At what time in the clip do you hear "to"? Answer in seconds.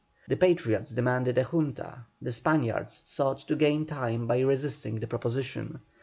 3.47-3.55